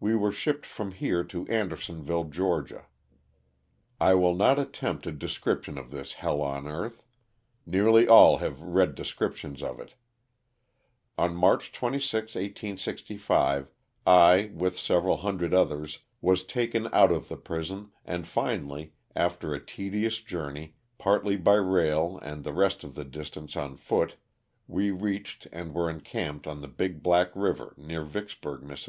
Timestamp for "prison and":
17.36-18.26